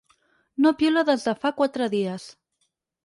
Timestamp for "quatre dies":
1.59-2.29